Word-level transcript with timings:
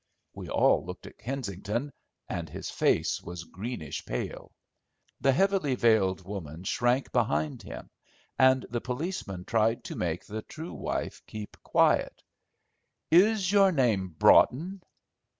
We 0.33 0.49
all 0.49 0.83
looked 0.83 1.05
at 1.05 1.19
Kensington, 1.19 1.93
and 2.27 2.49
his 2.49 2.71
face 2.71 3.21
was 3.21 3.43
greenish 3.43 4.03
pale. 4.03 4.51
The 5.19 5.31
heavily 5.31 5.75
veiled 5.75 6.25
woman 6.25 6.63
shrunk 6.63 7.11
behind 7.11 7.61
him 7.61 7.91
and 8.39 8.65
the 8.71 8.81
policeman 8.81 9.45
tried 9.45 9.83
to 9.83 9.95
make 9.95 10.25
the 10.25 10.41
true 10.41 10.73
wife 10.73 11.21
keep 11.27 11.55
quiet. 11.61 12.23
"Is 13.11 13.51
your 13.51 13.71
name 13.71 14.07
Braughton?" 14.09 14.81